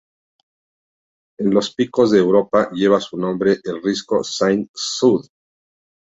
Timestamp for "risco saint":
3.83-4.71